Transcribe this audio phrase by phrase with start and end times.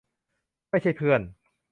[0.69, 1.21] ไม่ใช่เพื่อน